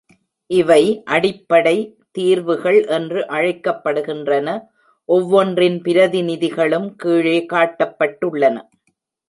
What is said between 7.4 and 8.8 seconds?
காட்டப்பட்டுள்ளன.